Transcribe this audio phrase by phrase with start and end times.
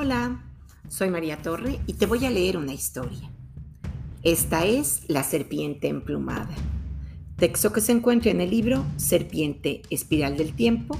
[0.00, 0.40] Hola,
[0.88, 3.32] soy María Torre y te voy a leer una historia.
[4.22, 6.54] Esta es La serpiente emplumada,
[7.34, 10.96] texto que se encuentra en el libro Serpiente Espiral del Tiempo,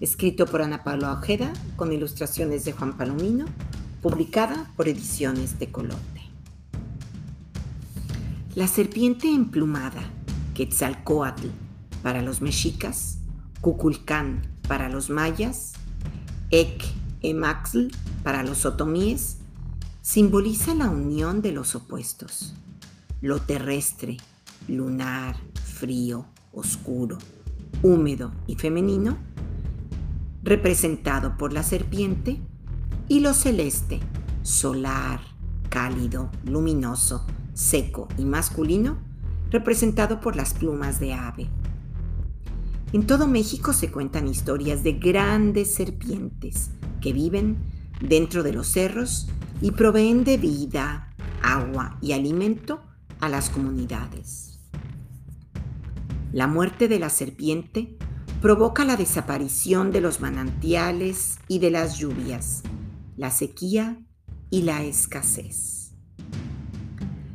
[0.00, 3.44] escrito por Ana Paula Ojeda con ilustraciones de Juan Palomino,
[4.02, 6.22] publicada por Ediciones de Colote.
[8.56, 10.02] La serpiente emplumada,
[10.54, 11.46] Quetzalcoatl
[12.02, 13.18] para los mexicas,
[13.60, 15.74] Cuculcán para los mayas,
[16.50, 17.88] Ek Emaxl
[18.22, 19.38] para los otomíes,
[20.00, 22.54] simboliza la unión de los opuestos,
[23.20, 24.16] lo terrestre,
[24.68, 27.18] lunar, frío, oscuro,
[27.82, 29.16] húmedo y femenino,
[30.42, 32.40] representado por la serpiente,
[33.08, 34.00] y lo celeste,
[34.42, 35.20] solar,
[35.68, 38.98] cálido, luminoso, seco y masculino,
[39.50, 41.48] representado por las plumas de ave.
[42.92, 46.70] En todo México se cuentan historias de grandes serpientes
[47.02, 47.58] que viven
[48.00, 49.28] dentro de los cerros
[49.60, 52.82] y proveen de vida, agua y alimento
[53.20, 54.58] a las comunidades.
[56.32, 57.98] La muerte de la serpiente
[58.40, 62.62] provoca la desaparición de los manantiales y de las lluvias,
[63.16, 64.00] la sequía
[64.50, 65.92] y la escasez.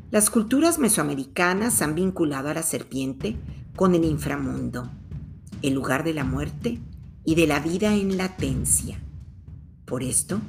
[0.10, 3.38] Las culturas mesoamericanas han vinculado a la serpiente
[3.76, 4.90] con el inframundo,
[5.62, 6.80] el lugar de la muerte
[7.24, 9.02] y de la vida en latencia.
[9.88, 10.42] Por esto,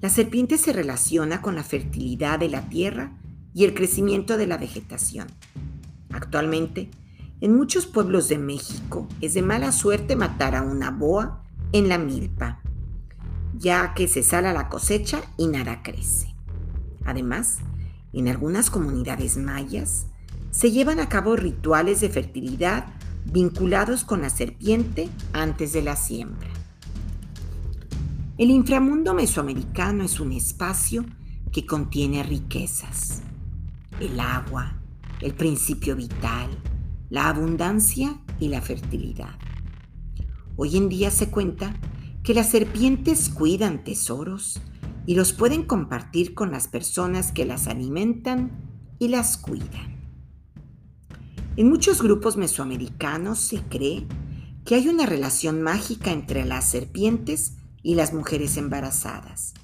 [0.00, 3.18] la serpiente se relaciona con la fertilidad de la tierra
[3.52, 5.26] y el crecimiento de la vegetación.
[6.12, 6.92] Actualmente,
[7.40, 11.98] en muchos pueblos de México es de mala suerte matar a una boa en la
[11.98, 12.62] milpa,
[13.58, 16.36] ya que se sala la cosecha y nada crece.
[17.04, 17.58] Además,
[18.12, 20.06] en algunas comunidades mayas
[20.52, 22.86] se llevan a cabo rituales de fertilidad
[23.24, 26.55] vinculados con la serpiente antes de la siembra.
[28.38, 31.06] El inframundo mesoamericano es un espacio
[31.50, 33.22] que contiene riquezas,
[33.98, 34.78] el agua,
[35.22, 36.50] el principio vital,
[37.08, 39.38] la abundancia y la fertilidad.
[40.54, 41.80] Hoy en día se cuenta
[42.22, 44.60] que las serpientes cuidan tesoros
[45.06, 48.50] y los pueden compartir con las personas que las alimentan
[48.98, 49.96] y las cuidan.
[51.56, 54.06] En muchos grupos mesoamericanos se cree
[54.66, 57.54] que hay una relación mágica entre las serpientes
[57.86, 59.54] y las mujeres embarazadas,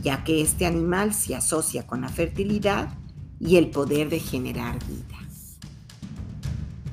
[0.00, 2.96] ya que este animal se asocia con la fertilidad
[3.40, 5.18] y el poder de generar vida.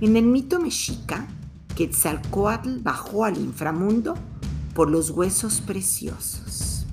[0.01, 1.27] En el mito mexica,
[1.75, 4.15] Quetzalcoatl bajó al inframundo
[4.73, 6.87] por los huesos preciosos.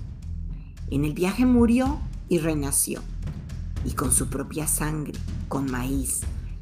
[0.91, 3.01] En el viaje murió y renació,
[3.87, 5.19] y con su propia sangre,
[5.49, 6.21] con maíz,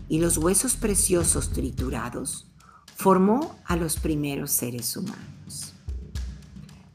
[0.09, 2.49] y los huesos preciosos triturados,
[2.95, 5.75] formó a los primeros seres humanos.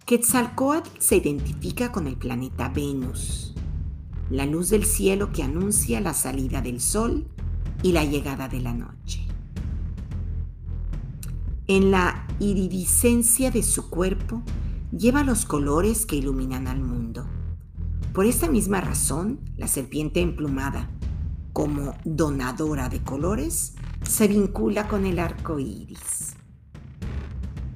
[0.06, 3.54] Quetzalcoatl se identifica con el planeta Venus,
[4.30, 7.26] la luz del cielo que anuncia la salida del sol
[7.84, 9.26] y la llegada de la noche.
[11.68, 14.44] En la iridiscencia de su cuerpo
[14.92, 17.26] lleva los colores que iluminan al mundo.
[18.14, 20.90] Por esta misma razón, la serpiente emplumada,
[21.54, 26.36] como donadora de colores, se vincula con el arco iris.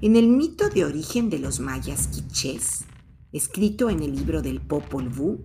[0.02, 2.85] En el mito de origen de los mayas quichés,
[3.31, 5.40] escrito en el libro del Popol Vuh,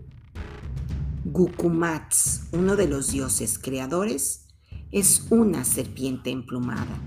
[1.25, 4.47] Gukumats, uno de los dioses creadores,
[4.91, 6.99] es una serpiente emplumada.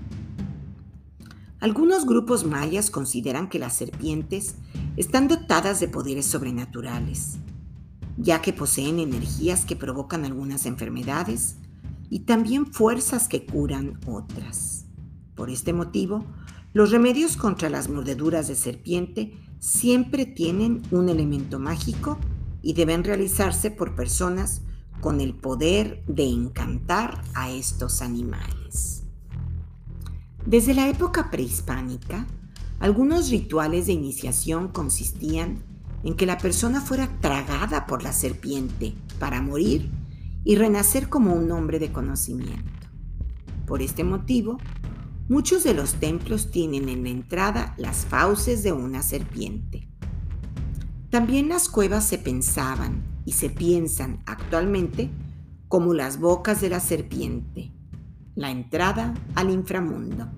[1.60, 4.56] Algunos grupos mayas consideran que las serpientes
[4.96, 7.38] están dotadas de poderes sobrenaturales
[8.16, 11.56] ya que poseen energías que provocan algunas enfermedades
[12.08, 14.86] y también fuerzas que curan otras.
[15.34, 16.24] Por este motivo,
[16.76, 22.18] los remedios contra las mordeduras de serpiente siempre tienen un elemento mágico
[22.60, 24.60] y deben realizarse por personas
[25.00, 29.04] con el poder de encantar a estos animales.
[30.44, 32.26] Desde la época prehispánica,
[32.78, 35.62] algunos rituales de iniciación consistían
[36.04, 39.90] en que la persona fuera tragada por la serpiente para morir
[40.44, 42.70] y renacer como un hombre de conocimiento.
[43.66, 44.58] Por este motivo,
[45.28, 49.88] muchos de los templos tienen en la entrada las fauces de una serpiente.
[51.10, 55.10] También las cuevas se pensaban y se piensan actualmente
[55.68, 57.72] como las bocas de la serpiente,
[58.34, 60.28] la entrada al inframundo.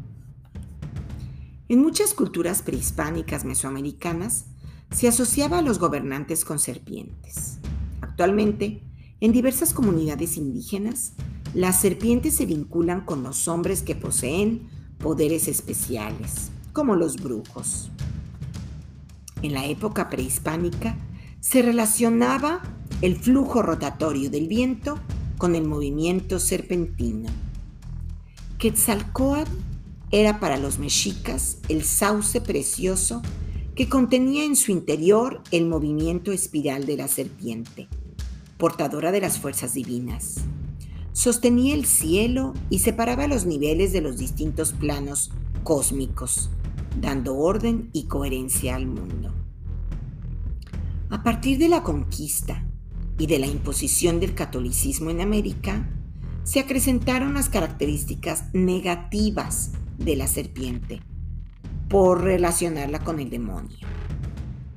[1.69, 4.47] En muchas culturas prehispánicas mesoamericanas,
[4.91, 7.59] se asociaba a los gobernantes con serpientes.
[8.01, 8.83] Actualmente,
[9.21, 11.13] en diversas comunidades indígenas,
[11.55, 17.91] las serpientes se vinculan con los hombres que poseen poderes especiales, como los brujos.
[19.43, 20.97] En la época prehispánica,
[21.41, 22.61] se relacionaba
[23.01, 24.99] el flujo rotatorio del viento
[25.39, 27.31] con el movimiento serpentino.
[28.59, 29.51] Quetzalcoatl
[30.11, 33.23] era para los mexicas el sauce precioso
[33.77, 37.87] que contenía en su interior el movimiento espiral de la serpiente,
[38.57, 40.39] portadora de las fuerzas divinas.
[41.19, 45.33] Sostenía el cielo y separaba los niveles de los distintos planos
[45.65, 46.49] cósmicos,
[47.01, 49.35] dando orden y coherencia al mundo.
[51.11, 52.65] A partir de la conquista
[53.19, 55.91] y de la imposición del catolicismo en América,
[56.45, 61.01] se acrecentaron las características negativas de la serpiente
[61.89, 63.89] por relacionarla con el demonio.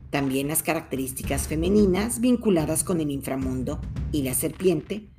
[0.10, 3.80] También las características femeninas vinculadas con el inframundo
[4.12, 5.12] y la serpiente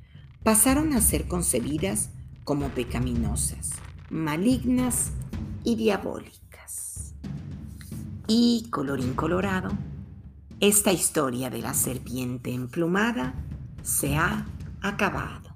[0.43, 2.09] pasaron a ser concebidas
[2.43, 3.71] como pecaminosas,
[4.09, 5.11] malignas
[5.63, 7.13] y diabólicas.
[8.27, 9.71] Y colorín colorado,
[10.59, 13.33] esta historia de la serpiente emplumada
[13.81, 14.45] se ha
[14.81, 15.52] acabado.